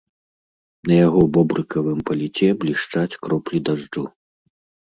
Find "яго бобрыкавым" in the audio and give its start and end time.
1.07-2.01